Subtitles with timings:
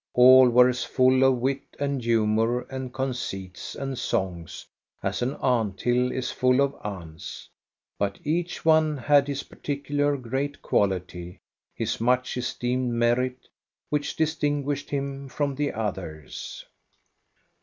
[0.15, 4.65] All were as full of wit and humor and conceits and songs
[5.03, 7.47] as an ant hill is full of ants;
[7.99, 11.37] but each one had his particular great qual ity,
[11.75, 13.47] his much esteemed merit
[13.91, 16.65] which distinguished him from the others.